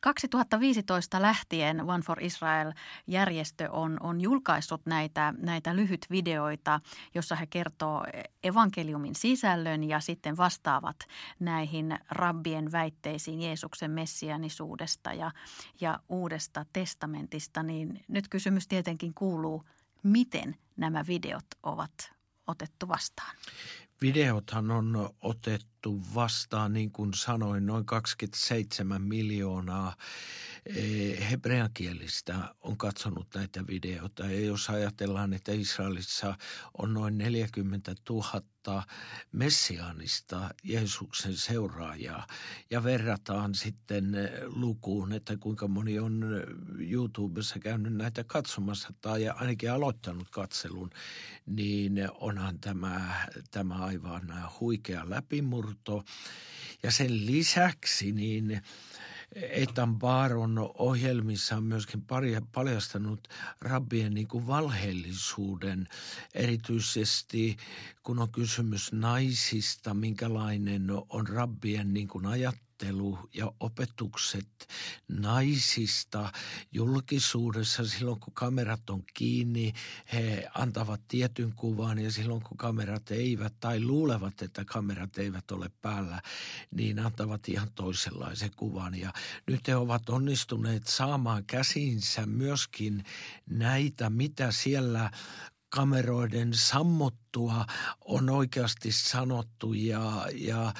2015 0.00 1.22
lähtien 1.22 1.80
One 1.80 2.02
for 2.02 2.22
Israel-järjestö 2.22 3.70
on, 3.70 3.96
on 4.02 4.20
julkaissut 4.20 4.86
näitä, 4.86 5.34
näitä 5.38 5.76
lyhytvideoita, 5.76 6.80
jossa 7.14 7.36
he 7.36 7.46
kertoo 7.46 8.04
evankeliumin 8.44 9.14
sisällön 9.14 9.84
ja 9.84 10.00
sitten 10.00 10.36
vastaavat 10.36 10.96
näihin 11.40 11.98
rabbien 12.10 12.72
väitteisiin 12.72 13.42
Jeesuksen 13.42 13.90
messianisuudesta 13.90 15.12
ja, 15.12 15.30
ja 15.80 16.00
uudesta 16.08 16.66
testamentista. 16.72 17.62
Niin 17.62 18.04
nyt 18.08 18.28
kysymys 18.28 18.68
tietenkin 18.68 19.14
kuuluu, 19.14 19.64
miten 20.02 20.56
nämä 20.76 21.04
videot 21.06 21.46
ovat 21.62 22.12
otettu 22.46 22.88
vastaan? 22.88 23.36
Videothan 24.02 24.70
on 24.70 25.10
otettu 25.22 25.75
vastaan, 26.14 26.72
niin 26.72 26.90
kuin 26.90 27.14
sanoin, 27.14 27.66
noin 27.66 27.86
27 27.86 29.02
miljoonaa 29.02 29.96
eh, 30.66 31.30
hebreankielistä 31.30 32.54
on 32.60 32.76
katsonut 32.76 33.26
näitä 33.34 33.66
videoita. 33.66 34.26
Ja 34.26 34.40
jos 34.40 34.70
ajatellaan, 34.70 35.32
että 35.32 35.52
Israelissa 35.52 36.34
on 36.78 36.94
noin 36.94 37.18
40 37.18 37.94
000 38.10 38.42
messiaanista 39.32 40.50
Jeesuksen 40.62 41.36
seuraajaa 41.36 42.26
ja 42.70 42.84
verrataan 42.84 43.54
sitten 43.54 44.16
lukuun, 44.46 45.12
että 45.12 45.36
kuinka 45.36 45.68
moni 45.68 45.98
on 45.98 46.24
YouTubessa 46.78 47.58
käynyt 47.58 47.94
näitä 47.94 48.24
katsomassa 48.24 48.88
tai 49.00 49.28
ainakin 49.28 49.72
aloittanut 49.72 50.30
katselun, 50.30 50.90
niin 51.46 52.08
onhan 52.20 52.58
tämä, 52.60 53.26
tämä 53.50 53.74
aivan 53.74 54.34
huikea 54.60 55.10
läpimurto. 55.10 55.75
Ja 56.82 56.90
sen 56.90 57.26
lisäksi 57.26 58.12
niin 58.12 58.62
Etan 59.34 59.98
ohjelmissa 60.74 61.56
on 61.56 61.64
myöskin 61.64 62.04
paljastanut 62.52 63.28
rabbien 63.60 64.14
niin 64.14 64.28
kuin 64.28 64.46
valheellisuuden, 64.46 65.88
erityisesti 66.34 67.56
kun 68.02 68.18
on 68.18 68.30
kysymys 68.30 68.92
naisista, 68.92 69.94
minkälainen 69.94 70.86
on 71.08 71.28
rabbien 71.28 71.94
niin 71.94 72.08
kuin 72.08 72.26
ajat, 72.26 72.65
ajattelu 72.82 73.18
ja 73.34 73.52
opetukset 73.60 74.68
naisista 75.08 76.32
julkisuudessa 76.72 77.86
silloin, 77.86 78.20
kun 78.20 78.34
kamerat 78.34 78.90
on 78.90 79.02
kiinni, 79.14 79.72
he 80.12 80.48
antavat 80.54 81.00
tietyn 81.08 81.52
kuvan 81.52 81.98
ja 81.98 82.12
silloin, 82.12 82.42
kun 82.42 82.56
kamerat 82.56 83.10
eivät 83.10 83.54
tai 83.60 83.80
luulevat, 83.80 84.42
että 84.42 84.64
kamerat 84.64 85.18
eivät 85.18 85.50
ole 85.50 85.70
päällä, 85.82 86.22
niin 86.70 86.98
antavat 86.98 87.48
ihan 87.48 87.70
toisenlaisen 87.74 88.50
kuvan. 88.56 88.94
Ja 88.94 89.12
nyt 89.46 89.68
he 89.68 89.76
ovat 89.76 90.08
onnistuneet 90.08 90.86
saamaan 90.86 91.44
käsinsä 91.44 92.26
myöskin 92.26 93.04
näitä, 93.50 94.10
mitä 94.10 94.52
siellä 94.52 95.10
kameroiden 95.68 96.54
sammuttua 97.36 97.66
on 98.04 98.30
oikeasti 98.30 98.92
sanottu 98.92 99.72
ja, 99.72 100.26
ja 100.34 100.74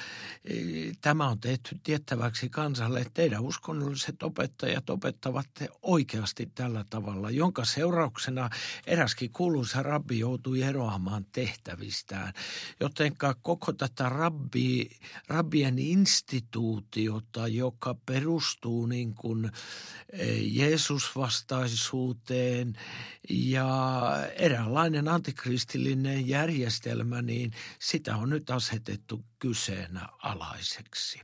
e, 0.45 0.53
tämä 1.01 1.29
on 1.29 1.39
tehty 1.39 1.79
tiettäväksi 1.83 2.49
kansalle, 2.49 2.99
että 2.99 3.13
teidän 3.13 3.41
uskonnolliset 3.41 4.23
opettajat 4.23 4.89
opettavat 4.89 5.47
oikeasti 5.81 6.51
tällä 6.55 6.85
tavalla, 6.89 7.29
jonka 7.29 7.65
seurauksena 7.65 8.49
eräskin 8.87 9.31
kuuluisa 9.31 9.83
rabbi 9.83 10.19
joutui 10.19 10.61
eroamaan 10.61 11.25
tehtävistään. 11.31 12.33
Jotenka 12.79 13.35
koko 13.41 13.73
tätä 13.73 14.09
rabbi, 14.09 14.89
rabbien 15.27 15.79
instituutiota, 15.79 17.47
joka 17.47 17.95
perustuu 18.05 18.85
niin 18.85 19.15
kuin 19.15 19.51
e, 20.09 20.33
Jeesusvastaisuuteen 20.33 22.73
ja 23.29 24.01
eräänlainen 24.35 25.07
antikristillinen 25.07 26.27
järjestelmä, 26.27 26.46
niin 27.21 27.51
sitä 27.79 28.15
on 28.15 28.29
nyt 28.29 28.49
asetettu 28.49 29.25
kyseenalaiseksi. 29.39 31.21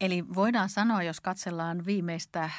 Eli 0.00 0.24
voidaan 0.34 0.68
sanoa, 0.68 1.02
jos 1.02 1.20
katsellaan 1.20 1.86
viimeistä 1.86 2.50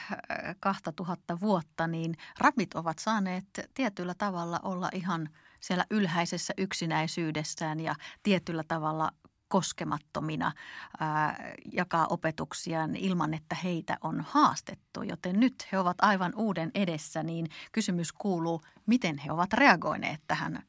2000 0.59 1.33
äh, 1.33 1.41
vuotta, 1.41 1.87
niin 1.87 2.15
rabbit 2.39 2.73
ovat 2.73 2.99
saaneet 2.99 3.45
tietyllä 3.73 4.13
tavalla 4.13 4.59
olla 4.63 4.89
ihan 4.93 5.29
siellä 5.59 5.85
ylhäisessä 5.89 6.53
yksinäisyydessään 6.57 7.79
ja 7.79 7.95
tietyllä 8.23 8.63
tavalla 8.67 9.11
koskemattomina 9.47 10.51
ää, 10.99 11.53
jakaa 11.71 12.07
opetuksiaan 12.07 12.95
ilman, 12.95 13.33
että 13.33 13.55
heitä 13.55 13.97
on 14.01 14.21
haastettu. 14.27 15.03
Joten 15.03 15.39
nyt 15.39 15.67
he 15.71 15.79
ovat 15.79 15.97
aivan 16.01 16.33
uuden 16.35 16.71
edessä, 16.75 17.23
niin 17.23 17.47
kysymys 17.71 18.11
kuuluu, 18.13 18.61
miten 18.85 19.17
he 19.17 19.31
ovat 19.31 19.53
reagoineet 19.53 20.21
tähän 20.27 20.63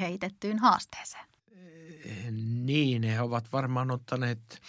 heitettyyn 0.00 0.58
haasteeseen? 0.58 1.24
Niin, 2.66 3.02
he 3.02 3.20
ovat 3.20 3.52
varmaan 3.52 3.90
ottaneet 3.90 4.60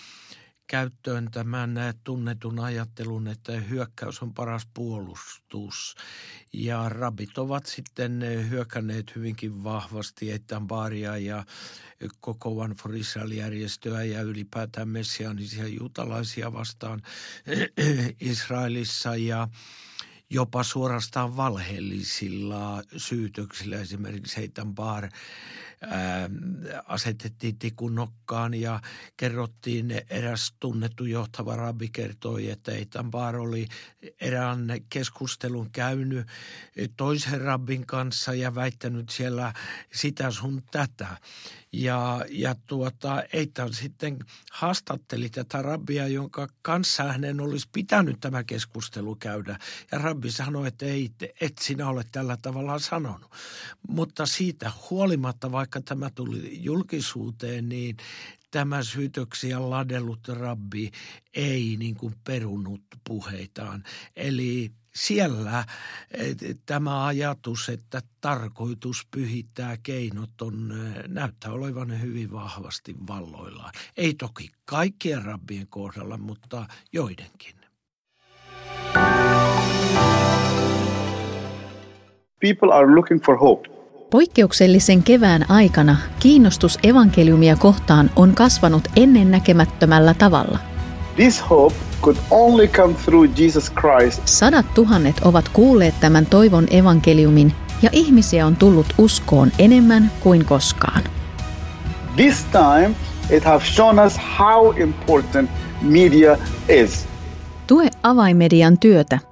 käyttöön 0.72 1.32
tämän 1.32 1.76
tunnetun 2.04 2.60
ajattelun, 2.60 3.28
että 3.28 3.52
hyökkäys 3.52 4.22
on 4.22 4.34
paras 4.34 4.68
puolustus. 4.74 5.96
Ja 6.54 6.90
rabit 6.90 7.38
ovat 7.38 7.66
sitten 7.66 8.22
hyökänneet 8.50 9.16
hyvinkin 9.16 9.64
vahvasti 9.64 10.32
Etanbaria 10.32 11.18
ja 11.18 11.46
koko 12.20 12.50
One 12.50 12.76
for 12.82 12.96
Israel-järjestöä 12.96 14.04
ja 14.04 14.22
ylipäätään 14.22 14.90
messiaanisia 14.90 15.68
juutalaisia 15.68 16.54
vastaan 16.54 17.02
Israelissa 18.20 19.16
ja 19.16 19.48
jopa 20.32 20.64
suorastaan 20.64 21.38
valheellisilla 21.38 22.84
syytöksillä. 22.98 23.78
Esimerkiksi 23.78 24.38
Heitan 24.38 24.76
Bar 25.82 26.30
asetettiin 26.86 27.60
tikun 27.60 27.96
nokkaan 27.96 28.54
ja 28.54 28.82
kerrottiin, 29.18 30.02
eräs 30.10 30.54
tunnettu 30.60 31.06
johtava 31.06 31.56
rabbi 31.56 31.90
kertoi, 31.90 32.50
että 32.50 32.72
Eitan 32.72 33.12
Bar 33.12 33.36
oli 33.36 33.68
erään 34.22 34.68
keskustelun 34.90 35.70
käynyt 35.72 36.28
toisen 36.98 37.42
rabbin 37.42 37.86
kanssa 37.86 38.34
ja 38.34 38.56
väittänyt 38.56 39.10
siellä 39.10 39.54
sitä 39.94 40.32
sun 40.32 40.64
tätä. 40.72 41.08
Ja, 41.74 42.26
ja 42.30 42.56
tuota, 42.68 43.24
Eitan 43.34 43.74
sitten 43.74 44.20
haastatteli 44.52 45.30
tätä 45.30 45.62
rabbia, 45.62 46.08
jonka 46.08 46.48
kanssa 46.62 47.04
hänen 47.04 47.40
olisi 47.40 47.70
pitänyt 47.72 48.20
tämä 48.20 48.44
keskustelu 48.44 49.16
käydä. 49.16 49.60
Ja 49.92 49.98
rabbi 49.98 50.32
sanoi, 50.32 50.68
että 50.68 50.86
ei, 50.86 51.10
et 51.42 51.58
sinä 51.62 51.90
ole 51.90 52.04
tällä 52.12 52.38
tavalla 52.42 52.80
sanonut. 52.80 53.32
Mutta 53.88 54.26
siitä 54.26 54.72
huolimatta, 54.90 55.52
vaikka 55.52 55.71
tämä 55.80 56.10
tuli 56.10 56.64
julkisuuteen, 56.64 57.70
niin 57.70 57.98
tämä 58.52 58.84
syytöksiä 58.84 59.70
ladellut 59.70 60.28
rabbi 60.28 60.92
ei 61.34 61.76
niin 61.80 61.96
kuin 61.96 62.16
perunut 62.24 62.82
puheitaan. 63.08 63.84
Eli 64.16 64.72
siellä 64.96 65.66
tämä 66.66 67.06
ajatus, 67.06 67.70
että 67.70 68.02
tarkoitus 68.22 69.08
pyhittää 69.12 69.78
keinot 69.84 70.42
on, 70.42 70.74
näyttää 71.08 71.52
olevan 71.52 72.02
hyvin 72.02 72.32
vahvasti 72.32 72.96
valloillaan. 73.08 73.74
Ei 73.98 74.14
toki 74.14 74.50
kaikkien 74.66 75.26
rabbien 75.26 75.68
kohdalla, 75.68 76.18
mutta 76.18 76.66
joidenkin. 76.94 77.56
People 82.40 82.74
are 82.74 82.96
looking 82.96 83.22
for 83.26 83.38
hope. 83.38 83.81
Poikkeuksellisen 84.12 85.04
kevään 85.04 85.52
aikana 85.52 85.98
kiinnostus 86.20 86.80
evankeliumia 86.84 87.56
kohtaan 87.56 88.12
on 88.16 88.36
kasvanut 88.36 88.88
ennennäkemättömällä 88.96 90.14
tavalla. 90.14 90.60
This 91.16 91.50
hope 91.50 91.76
could 92.02 92.18
only 92.30 92.68
come 92.68 92.94
through 93.06 93.40
Jesus 93.40 93.72
Christ. 93.72 94.22
Sadat 94.26 94.74
tuhannet 94.74 95.20
ovat 95.20 95.50
kuulleet 95.50 96.00
tämän 96.00 96.26
toivon 96.26 96.68
evankeliumin 96.72 97.54
ja 97.82 97.90
ihmisiä 97.92 98.46
on 98.46 98.56
tullut 98.56 98.86
uskoon 98.98 99.52
enemmän 99.60 100.12
kuin 100.20 100.46
koskaan. 100.46 101.04
This 102.16 102.46
time 102.52 102.96
it 103.30 103.44
has 103.44 103.76
shown 103.76 104.00
us 104.00 104.20
how 104.40 104.78
important 104.82 105.50
media 105.82 106.38
is. 106.70 107.08
Tue 107.68 107.88
avaimedian 108.04 108.78
työtä 108.80 109.20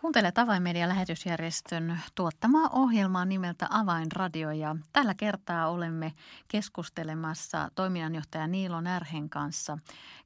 Kuuntelet 0.00 0.38
Avainmedian 0.38 0.88
lähetysjärjestön 0.88 1.98
tuottamaa 2.14 2.68
ohjelmaa 2.72 3.24
nimeltä 3.24 3.66
Avainradio 3.70 4.50
ja 4.50 4.76
tällä 4.92 5.14
kertaa 5.14 5.68
olemme 5.68 6.12
keskustelemassa 6.48 7.70
toiminnanjohtaja 7.74 8.46
Niilo 8.46 8.80
Närhen 8.80 9.30
kanssa 9.30 9.78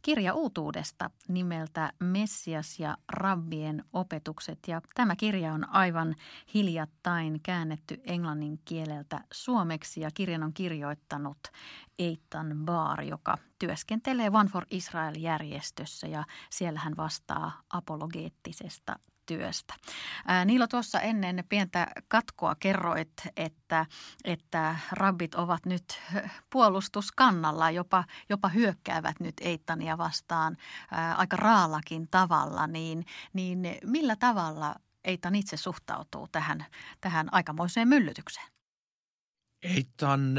kirja 0.02 0.34
uutuudesta 0.34 1.10
nimeltä 1.28 1.92
Messias 2.00 2.80
ja 2.80 2.96
Rabbien 3.12 3.84
opetukset. 3.92 4.58
Ja 4.66 4.80
tämä 4.94 5.16
kirja 5.16 5.52
on 5.52 5.74
aivan 5.74 6.14
hiljattain 6.54 7.40
käännetty 7.42 8.00
englannin 8.04 8.60
kieleltä 8.64 9.20
suomeksi 9.32 10.00
ja 10.00 10.10
kirjan 10.14 10.42
on 10.42 10.52
kirjoittanut 10.52 11.38
Eitan 11.98 12.52
Baar, 12.64 13.02
joka 13.02 13.38
työskentelee 13.58 14.30
One 14.34 14.48
for 14.48 14.66
Israel-järjestössä 14.70 16.06
ja 16.06 16.24
siellä 16.50 16.80
hän 16.80 16.96
vastaa 16.96 17.60
apologeettisesta 17.70 18.96
työstä. 19.26 19.74
Niilo 20.44 20.66
tuossa 20.66 21.00
ennen 21.00 21.44
pientä 21.48 21.86
katkoa 22.08 22.54
kerroit, 22.54 23.12
että, 23.36 23.86
että 24.24 24.76
rabbit 24.92 25.34
ovat 25.34 25.66
nyt 25.66 26.00
puolustuskannalla, 26.50 27.70
jopa, 27.70 28.04
jopa 28.28 28.48
hyökkäävät 28.48 29.20
nyt 29.20 29.34
Eittania 29.40 29.98
vastaan 29.98 30.56
ää, 30.90 31.14
aika 31.14 31.36
raallakin 31.36 32.08
tavalla, 32.10 32.66
niin, 32.66 33.06
niin 33.32 33.58
millä 33.84 34.16
tavalla 34.16 34.74
Eitan 35.04 35.34
itse 35.34 35.56
suhtautuu 35.56 36.28
tähän, 36.32 36.66
tähän 37.00 37.28
aikamoiseen 37.32 37.88
myllytykseen? 37.88 38.46
Eitan 39.62 40.34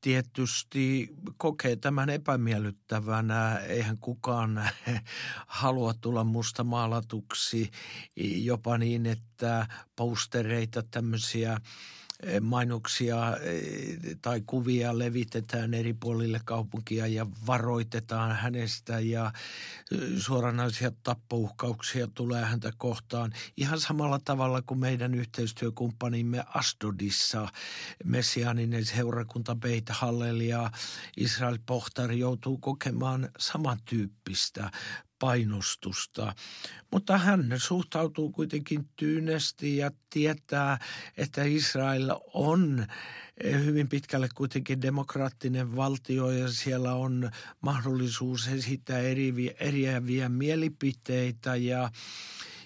tietysti 0.00 1.08
kokee 1.36 1.76
tämän 1.76 2.10
epämiellyttävänä. 2.10 3.56
Eihän 3.58 3.98
kukaan 3.98 4.68
halua 5.46 5.94
tulla 5.94 6.24
musta 6.24 6.64
maalatuksi 6.64 7.70
jopa 8.16 8.78
niin, 8.78 9.06
että 9.06 9.66
postereita 9.96 10.82
tämmöisiä 10.82 11.60
mainoksia 12.40 13.36
tai 14.22 14.42
kuvia 14.46 14.98
levitetään 14.98 15.74
eri 15.74 15.94
puolille 15.94 16.40
kaupunkia 16.44 17.06
ja 17.06 17.26
varoitetaan 17.46 18.36
hänestä 18.36 19.00
ja 19.00 19.32
suoranaisia 20.18 20.92
tappouhkauksia 21.02 22.06
tulee 22.14 22.44
häntä 22.44 22.72
kohtaan. 22.76 23.32
Ihan 23.56 23.80
samalla 23.80 24.20
tavalla 24.24 24.62
kuin 24.62 24.80
meidän 24.80 25.14
yhteistyökumppanimme 25.14 26.44
Asdodissa, 26.54 27.48
messiaaninen 28.04 28.84
seurakunta 28.84 29.56
Beit 29.56 29.88
Hallel 29.88 30.40
ja 30.40 30.70
Israel 31.16 31.58
Pohtar 31.66 32.12
joutuu 32.12 32.58
kokemaan 32.58 33.28
samantyyppistä 33.38 34.70
painostusta. 35.20 36.34
Mutta 36.92 37.18
hän 37.18 37.54
suhtautuu 37.56 38.30
kuitenkin 38.30 38.88
tyynesti 38.96 39.76
ja 39.76 39.90
tietää, 40.10 40.78
että 41.16 41.44
Israel 41.44 42.10
on 42.34 42.86
hyvin 43.44 43.88
pitkälle 43.88 44.28
kuitenkin 44.34 44.82
demokraattinen 44.82 45.76
valtio 45.76 46.30
ja 46.30 46.48
siellä 46.48 46.94
on 46.94 47.30
mahdollisuus 47.60 48.48
esittää 48.48 48.98
eri, 48.98 49.56
eriäviä 49.60 50.28
mielipiteitä 50.28 51.56
ja 51.56 51.90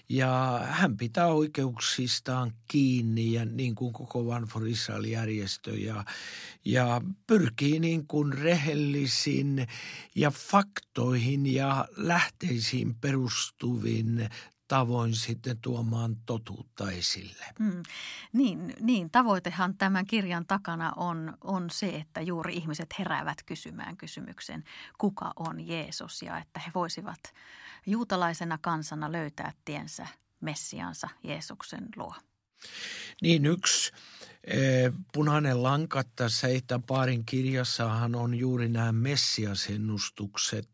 ja 0.09 0.61
hän 0.71 0.97
pitää 0.97 1.27
oikeuksistaan 1.27 2.53
kiinni 2.69 3.33
ja 3.33 3.45
niin 3.45 3.75
kuin 3.75 3.93
koko 3.93 4.19
One 4.19 4.47
for 4.47 4.67
Israel-järjestö 4.67 5.71
ja, 5.71 6.05
ja 6.65 7.01
pyrkii 7.27 7.81
niin 7.81 8.07
kuin 8.07 8.33
rehellisiin 8.33 9.67
ja 10.15 10.31
faktoihin 10.31 11.55
ja 11.55 11.89
lähteisiin 11.97 12.95
perustuvin 12.95 14.29
tavoin 14.69 15.15
sitten 15.15 15.59
tuomaan 15.59 16.17
totuutta 16.27 16.91
esille. 16.91 17.45
Hmm. 17.59 17.83
Niin, 18.33 18.75
niin, 18.81 19.11
tavoitehan 19.11 19.77
tämän 19.77 20.07
kirjan 20.07 20.47
takana 20.47 20.93
on, 20.97 21.37
on 21.41 21.71
se, 21.71 21.87
että 21.87 22.21
juuri 22.21 22.57
ihmiset 22.57 22.89
heräävät 22.99 23.43
kysymään 23.47 23.97
kysymyksen, 23.97 24.65
kuka 24.99 25.33
on 25.37 25.69
Jeesus 25.69 26.23
ja 26.23 26.39
että 26.39 26.61
he 26.61 26.71
voisivat 26.75 27.21
juutalaisena 27.87 28.59
kansana 28.59 29.13
löytää 29.13 29.53
tiensä 29.65 30.07
Messiansa 30.41 31.09
Jeesuksen 31.23 31.89
luo. 31.97 32.15
Niin 33.23 33.47
yksi 33.47 33.93
eh, 34.45 34.93
punainen 35.13 35.63
lanka 35.63 36.03
tässä 36.17 36.49
Eitan 36.49 36.83
paarin 36.83 37.25
kirjassahan 37.25 38.15
on 38.15 38.35
juuri 38.35 38.69
nämä 38.69 38.93
messiasennustukset 38.93 40.71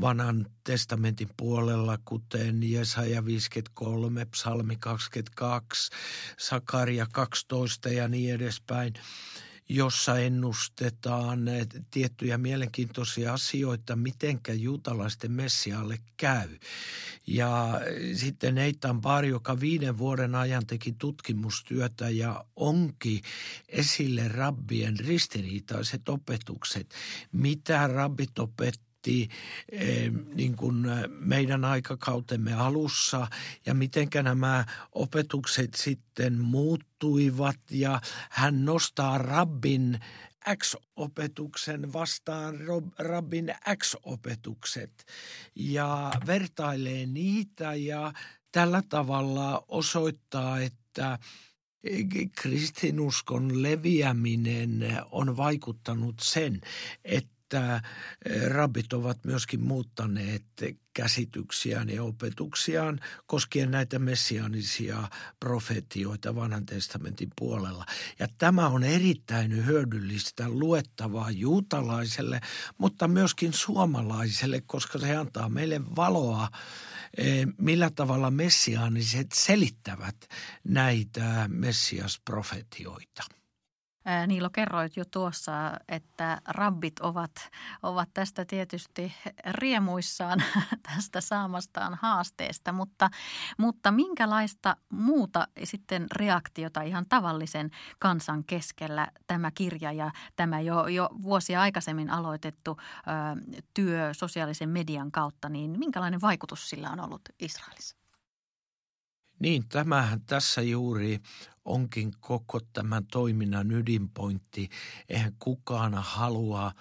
vanhan 0.00 0.46
testamentin 0.64 1.28
puolella, 1.36 1.98
kuten 2.04 2.70
Jesaja 2.70 3.24
53, 3.24 4.24
Psalmi 4.24 4.76
22, 4.76 5.90
Sakaria 6.38 7.06
12 7.12 7.88
ja 7.88 8.08
niin 8.08 8.34
edespäin– 8.34 8.94
jossa 9.72 10.18
ennustetaan 10.18 11.40
tiettyjä 11.90 12.38
mielenkiintoisia 12.38 13.32
asioita, 13.32 13.96
mitenkä 13.96 14.52
juutalaisten 14.52 15.32
messialle 15.32 15.98
käy. 16.16 16.48
Ja 17.26 17.80
sitten 18.14 18.58
Eitan 18.58 19.00
Bar, 19.00 19.24
joka 19.24 19.60
viiden 19.60 19.98
vuoden 19.98 20.34
ajan 20.34 20.66
teki 20.66 20.94
tutkimustyötä 20.98 22.08
ja 22.08 22.44
onki 22.56 23.20
esille 23.68 24.28
rabbien 24.28 24.98
ristiriitaiset 24.98 26.08
opetukset, 26.08 26.94
mitä 27.32 27.86
rabbit 27.86 28.38
opettaa 28.38 28.89
miettii 29.06 29.28
niin 30.34 30.56
kuin 30.56 30.86
meidän 31.10 31.64
aikakautemme 31.64 32.54
alussa 32.54 33.26
ja 33.66 33.74
miten 33.74 34.08
nämä 34.22 34.64
opetukset 34.92 35.74
sitten 35.74 36.40
muuttuivat. 36.40 37.60
Ja 37.70 38.00
hän 38.30 38.64
nostaa 38.64 39.18
rabbin 39.18 40.00
X-opetuksen 40.56 41.92
vastaan 41.92 42.58
rabbin 42.98 43.54
X-opetukset 43.76 45.06
ja 45.54 46.12
vertailee 46.26 47.06
niitä 47.06 47.74
ja 47.74 48.12
tällä 48.52 48.82
tavalla 48.88 49.64
osoittaa, 49.68 50.60
että 50.60 51.18
kristinuskon 52.36 53.62
leviäminen 53.62 54.98
on 55.10 55.36
vaikuttanut 55.36 56.14
sen, 56.22 56.60
että 57.04 57.39
että 57.50 57.82
rabbit 58.48 58.92
ovat 58.92 59.24
myöskin 59.24 59.60
muuttaneet 59.60 60.44
käsityksiään 60.94 61.90
ja 61.90 62.02
opetuksiaan 62.02 63.00
koskien 63.26 63.70
näitä 63.70 63.98
messianisia 63.98 65.08
profetioita 65.40 66.34
vanhan 66.34 66.66
testamentin 66.66 67.30
puolella. 67.38 67.86
Ja 68.18 68.28
tämä 68.38 68.68
on 68.68 68.84
erittäin 68.84 69.66
hyödyllistä 69.66 70.48
luettavaa 70.48 71.30
juutalaiselle, 71.30 72.40
mutta 72.78 73.08
myöskin 73.08 73.52
suomalaiselle, 73.52 74.62
koska 74.66 74.98
se 74.98 75.16
antaa 75.16 75.48
meille 75.48 75.80
valoa 75.96 76.48
Eh, 77.16 77.46
millä 77.58 77.90
tavalla 77.90 78.30
messiaaniset 78.30 79.26
selittävät 79.34 80.16
näitä 80.64 81.48
messiasprofetioita. 81.48 83.39
Niilo, 84.26 84.50
kerroit 84.50 84.96
jo 84.96 85.04
tuossa, 85.04 85.52
että 85.88 86.40
rabbit 86.48 87.00
ovat, 87.00 87.30
ovat 87.82 88.08
tästä 88.14 88.44
tietysti 88.44 89.14
riemuissaan 89.50 90.42
tästä 90.94 91.20
saamastaan 91.20 91.98
haasteesta, 92.02 92.72
mutta, 92.72 93.10
mutta 93.58 93.90
minkälaista 93.90 94.76
muuta 94.92 95.48
sitten 95.64 96.06
reaktiota 96.16 96.82
ihan 96.82 97.06
tavallisen 97.08 97.70
kansan 97.98 98.44
keskellä 98.44 99.08
tämä 99.26 99.50
kirja 99.50 99.92
ja 99.92 100.10
tämä 100.36 100.60
jo, 100.60 100.86
jo 100.86 101.08
vuosia 101.22 101.60
aikaisemmin 101.60 102.10
aloitettu 102.10 102.76
ö, 102.80 103.62
työ 103.74 104.14
sosiaalisen 104.14 104.68
median 104.68 105.12
kautta, 105.12 105.48
niin 105.48 105.78
minkälainen 105.78 106.20
vaikutus 106.20 106.70
sillä 106.70 106.90
on 106.90 107.00
ollut 107.00 107.22
Israelissa? 107.40 107.99
Niin, 109.40 109.68
tämähän 109.68 110.20
tässä 110.20 110.62
juuri 110.62 111.20
onkin 111.64 112.12
koko 112.20 112.60
tämän 112.72 113.06
toiminnan 113.06 113.70
ydinpointti. 113.70 114.68
Eihän 115.08 115.32
kukaan 115.38 115.94
halua 115.94 116.72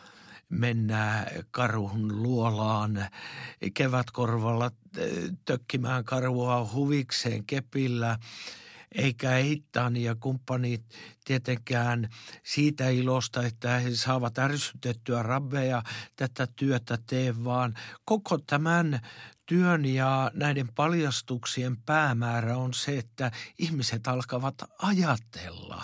mennä 0.49 1.25
karhun 1.51 2.23
luolaan 2.23 3.05
kevätkorvalla 3.73 4.71
tökkimään 5.45 6.05
karvua 6.05 6.69
huvikseen 6.73 7.45
kepillä– 7.45 8.17
eikä 8.91 9.37
Eitan 9.37 9.97
ja 9.97 10.15
kumppanit 10.15 10.81
tietenkään 11.25 12.09
siitä 12.43 12.89
ilosta, 12.89 13.45
että 13.45 13.79
he 13.79 13.95
saavat 13.95 14.37
ärsytettyä 14.37 15.23
rabbeja 15.23 15.83
tätä 16.15 16.47
työtä 16.55 16.97
tee, 17.07 17.43
vaan 17.43 17.73
koko 18.05 18.37
tämän 18.37 18.99
työn 19.49 19.85
ja 19.85 20.31
näiden 20.33 20.69
paljastuksien 20.75 21.77
päämäärä 21.77 22.57
on 22.57 22.73
se, 22.73 22.97
että 22.97 23.31
ihmiset 23.57 24.07
alkavat 24.07 24.55
ajatella 24.81 25.83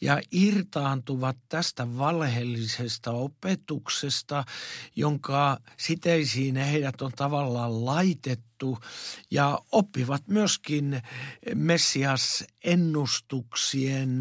ja 0.00 0.20
irtaantuvat 0.30 1.36
tästä 1.48 1.98
valheellisesta 1.98 3.10
opetuksesta, 3.10 4.44
jonka 4.96 5.58
siteisiin 5.76 6.56
heidät 6.56 7.02
on 7.02 7.12
tavallaan 7.16 7.84
laitettu 7.84 8.55
ja 9.30 9.58
oppivat 9.72 10.22
myöskin 10.28 11.02
Messias 11.54 12.44
ennustuksien, 12.64 14.20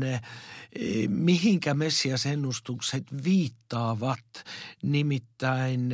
mihinkä 1.08 1.74
Messias 1.74 2.26
ennustukset 2.26 3.04
viittaavat, 3.24 4.44
nimittäin 4.84 5.94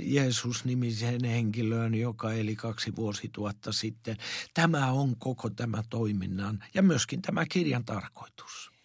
Jeesus-nimiseen 0.00 1.24
henkilöön, 1.24 1.94
joka 1.94 2.32
eli 2.32 2.56
kaksi 2.56 2.96
vuosituhatta 2.96 3.72
sitten. 3.72 4.16
Tämä 4.54 4.92
on 4.92 5.16
koko 5.18 5.50
tämä 5.50 5.82
toiminnan 5.90 6.64
ja 6.74 6.82
myöskin 6.82 7.22
tämä 7.22 7.46
kirjan 7.46 7.84
tarkoitus. 7.84 8.77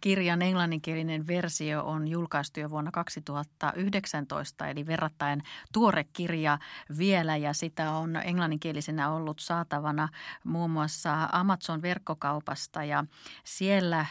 Kirjan 0.00 0.42
englanninkielinen 0.42 1.26
versio 1.26 1.84
on 1.84 2.08
julkaistu 2.08 2.60
jo 2.60 2.70
vuonna 2.70 2.90
2019, 2.90 4.66
eli 4.66 4.86
verrattain 4.86 5.42
tuore 5.72 6.04
kirja 6.12 6.58
vielä, 6.98 7.36
ja 7.36 7.52
sitä 7.52 7.90
on 7.90 8.16
englanninkielisenä 8.16 9.10
ollut 9.10 9.38
saatavana 9.38 10.08
muun 10.44 10.70
muassa 10.70 11.28
Amazon-verkkokaupasta, 11.32 12.84
ja 12.84 13.04
siellä 13.44 14.06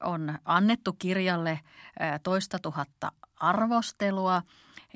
on 0.00 0.38
annettu 0.44 0.92
kirjalle 0.92 1.60
toista 2.22 2.58
tuhatta 2.58 3.12
arvostelua, 3.36 4.42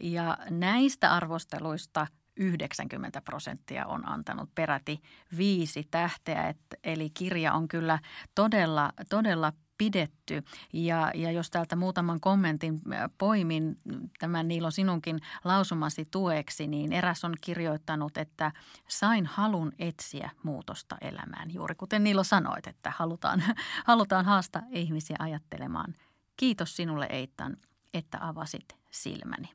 ja 0.02 0.38
näistä 0.50 1.14
arvosteluista– 1.14 2.06
90 2.38 3.20
prosenttia 3.20 3.86
on 3.86 4.08
antanut 4.08 4.54
peräti 4.54 5.02
viisi 5.36 5.88
tähteä, 5.90 6.48
et, 6.48 6.58
eli 6.84 7.10
kirja 7.10 7.52
on 7.52 7.68
kyllä 7.68 7.98
todella, 8.34 8.92
todella 9.08 9.52
pidetty. 9.78 10.42
Ja, 10.72 11.10
ja 11.14 11.30
jos 11.30 11.50
täältä 11.50 11.76
muutaman 11.76 12.20
kommentin 12.20 12.80
äh, 12.92 13.10
poimin 13.18 13.78
tämän 14.18 14.48
Niilo 14.48 14.70
sinunkin 14.70 15.20
lausumasi 15.44 16.04
tueksi, 16.10 16.66
niin 16.66 16.92
eräs 16.92 17.24
on 17.24 17.34
kirjoittanut, 17.40 18.16
että 18.16 18.52
sain 18.88 19.26
halun 19.26 19.72
etsiä 19.78 20.30
muutosta 20.42 20.96
elämään. 21.00 21.54
Juuri 21.54 21.74
kuten 21.74 22.04
Niilo 22.04 22.24
sanoit, 22.24 22.66
että 22.66 22.92
halutaan, 22.96 23.42
halutaan 23.86 24.24
haastaa 24.24 24.62
ihmisiä 24.70 25.16
ajattelemaan. 25.18 25.94
Kiitos 26.36 26.76
sinulle 26.76 27.06
Eitan, 27.10 27.56
että 27.94 28.18
avasit 28.20 28.76
silmäni. 28.90 29.48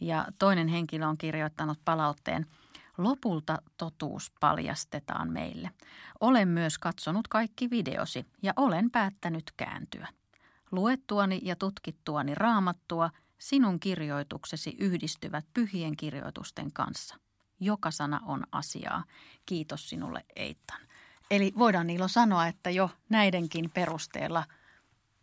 Ja 0.00 0.26
toinen 0.38 0.68
henkilö 0.68 1.06
on 1.06 1.18
kirjoittanut 1.18 1.78
palautteen– 1.84 2.46
Lopulta 3.02 3.62
totuus 3.76 4.32
paljastetaan 4.40 5.30
meille. 5.30 5.70
Olen 6.20 6.48
myös 6.48 6.78
katsonut 6.78 7.28
kaikki 7.28 7.70
videosi 7.70 8.26
ja 8.42 8.52
olen 8.56 8.90
päättänyt 8.90 9.52
kääntyä. 9.56 10.08
Luettuani 10.70 11.40
ja 11.42 11.56
tutkittuani 11.56 12.34
raamattua, 12.34 13.10
sinun 13.38 13.80
kirjoituksesi 13.80 14.76
yhdistyvät 14.78 15.44
pyhien 15.54 15.96
kirjoitusten 15.96 16.72
kanssa. 16.72 17.16
Joka 17.60 17.90
sana 17.90 18.20
on 18.26 18.44
asiaa. 18.52 19.04
Kiitos 19.46 19.88
sinulle 19.88 20.24
Eittan. 20.36 20.80
Eli 21.30 21.52
voidaan 21.58 21.86
Niilo 21.86 22.08
sanoa, 22.08 22.46
että 22.46 22.70
jo 22.70 22.90
näidenkin 23.08 23.70
perusteella 23.70 24.44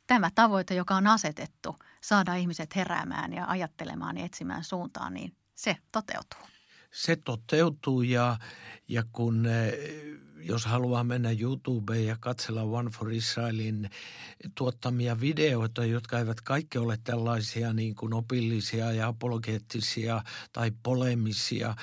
tämä 0.08 0.30
tavoite, 0.36 0.76
joka 0.76 0.96
on 0.96 1.08
asetettu, 1.08 1.76
saada 2.02 2.36
ihmiset 2.36 2.76
heräämään 2.76 3.34
ja 3.34 3.46
ajattelemaan 3.48 4.18
ja 4.18 4.26
etsimään 4.26 4.64
suuntaan, 4.64 5.14
niin 5.14 5.36
se 5.56 5.78
toteutuu 5.92 6.57
se 6.92 7.16
toteutuu 7.16 8.02
ja, 8.02 8.38
ja 8.88 9.04
kun 9.12 9.46
eh, 9.46 9.74
jos 10.48 10.66
haluaa 10.66 11.04
mennä 11.04 11.30
YouTubeen 11.40 12.06
ja 12.06 12.18
katsella 12.20 12.62
One 12.62 12.90
for 12.90 13.12
Israelin 13.12 13.90
tuottamia 14.56 15.20
videoita, 15.20 15.86
jotka 15.86 16.20
eivät 16.20 16.42
kaikki 16.42 16.78
ole 16.78 16.98
tällaisia 17.04 17.74
niin 17.74 17.96
kuin 17.96 18.14
opillisia 18.14 18.92
ja 18.92 19.08
apologeettisia 19.08 20.24
tai 20.54 20.72
polemisia, 20.84 21.76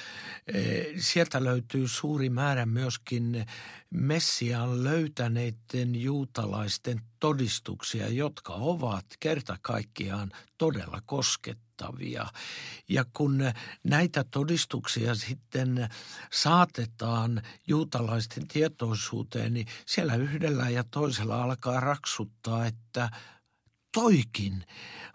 eh, 0.47 0.87
sieltä 0.99 1.45
löytyy 1.45 1.89
suuri 1.89 2.31
määrä 2.31 2.67
myöskin 2.67 3.47
Messiaan 3.95 4.85
löytäneiden 4.85 6.03
juutalaisten 6.03 7.01
todistuksia, 7.21 8.09
jotka 8.09 8.53
ovat 8.53 9.05
kerta 9.21 9.57
kaikkiaan 9.63 10.31
todella 10.59 11.01
koskettavia. 11.07 12.27
Ja 12.89 13.05
kun 13.13 13.39
näitä 13.85 14.25
todistuksia 14.25 15.15
sitten 15.15 15.89
saatetaan 16.33 17.43
juutalaisten 17.67 18.49
tietoisuuteen, 18.49 19.55
niin 19.55 19.67
siellä 19.87 20.15
yhdellä 20.15 20.71
ja 20.71 20.85
toisella 20.91 21.43
alkaa 21.43 21.81
raksuttaa, 21.81 22.67
että 22.67 23.11
toikin 23.93 24.65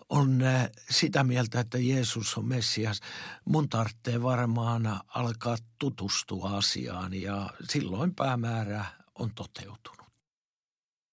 on 0.10 0.42
äh, 0.42 0.70
sitä 0.90 1.24
mieltä, 1.24 1.60
että 1.60 1.78
Jeesus 1.78 2.38
on 2.38 2.46
Messias. 2.46 3.00
Mun 3.46 3.70
tarvitsee 3.70 4.24
varmaan 4.24 5.00
alkaa 5.08 5.58
tutustua 5.80 6.58
asiaan 6.58 7.14
ja 7.14 7.50
silloin 7.70 8.16
päämäärä 8.16 8.86
on 9.16 9.32
toteutunut. 9.36 10.00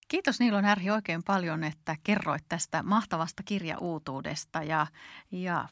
Kiitos 0.09 0.41
Niilo 0.41 0.61
Närhi 0.61 0.91
oikein 0.91 1.23
paljon, 1.23 1.65
että 1.65 1.97
kerroit 2.05 2.45
tästä 2.49 2.83
mahtavasta 2.83 3.43
kirjauutuudesta 3.43 4.63
ja, 4.63 4.87
ja 5.31 5.69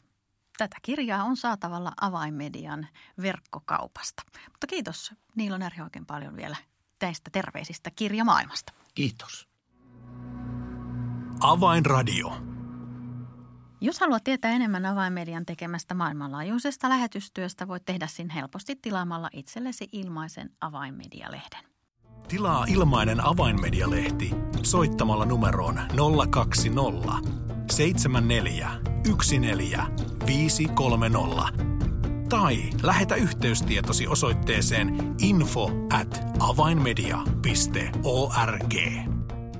tätä 0.57 0.77
kirjaa 0.81 1.23
on 1.23 1.37
saatavalla 1.37 1.91
avainmedian 2.01 2.87
verkkokaupasta. 3.21 4.23
Mutta 4.51 4.67
kiitos 4.67 5.13
Niilo 5.35 5.57
Närhi 5.57 5.81
oikein 5.81 6.05
paljon 6.05 6.35
vielä 6.35 6.55
tästä 6.99 7.29
terveisistä 7.31 7.91
kirjamaailmasta. 7.95 8.73
Kiitos. 8.95 9.47
Avainradio. 11.39 12.54
Jos 13.81 13.99
haluat 13.99 14.23
tietää 14.23 14.51
enemmän 14.51 14.85
avainmedian 14.85 15.45
tekemästä 15.45 15.93
maailmanlaajuisesta 15.93 16.89
lähetystyöstä, 16.89 17.67
voit 17.67 17.85
tehdä 17.85 18.07
sen 18.07 18.29
helposti 18.29 18.75
tilaamalla 18.75 19.29
itsellesi 19.33 19.89
ilmaisen 19.91 20.49
avainmedialehden. 20.61 21.63
Tilaa 22.27 22.65
ilmainen 22.67 23.25
avainmedialehti 23.25 24.31
soittamalla 24.63 25.25
numeroon 25.25 25.79
020 26.29 27.11
74 27.71 28.71
14 29.39 29.87
530 30.25 31.65
tai 32.29 32.57
lähetä 32.83 33.15
yhteystietosi 33.15 34.07
osoitteeseen 34.07 35.15
info 35.19 35.71
at 35.93 36.23
avainmedia.org. 36.39 39.14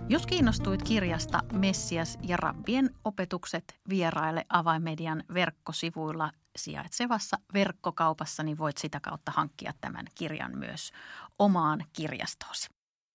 Jos 0.09 0.27
kiinnostuit 0.27 0.83
kirjasta 0.83 1.39
Messias 1.53 2.17
ja 2.21 2.37
Rabbien 2.37 2.89
opetukset 3.03 3.79
vieraille 3.89 4.45
avaimedian 4.49 5.23
verkkosivuilla 5.33 6.31
sijaitsevassa 6.55 7.37
verkkokaupassa, 7.53 8.43
niin 8.43 8.57
voit 8.57 8.77
sitä 8.77 8.99
kautta 8.99 9.31
hankkia 9.31 9.73
tämän 9.81 10.05
kirjan 10.15 10.57
myös 10.57 10.91
omaan 11.39 11.85
kirjastoosi. 11.93 12.69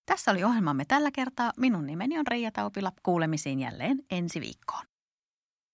Tässä 0.06 0.30
oli 0.30 0.44
ohjelmamme 0.44 0.84
tällä 0.84 1.10
kertaa. 1.10 1.52
Minun 1.56 1.86
nimeni 1.86 2.18
on 2.18 2.26
Reija 2.26 2.50
Taupila. 2.50 2.92
Kuulemisiin 3.02 3.60
jälleen 3.60 3.98
ensi 4.10 4.40
viikkoon. 4.40 4.89